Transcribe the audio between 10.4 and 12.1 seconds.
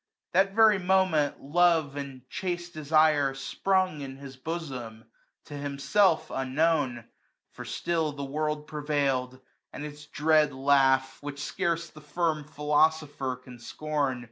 laugh. Which scarce the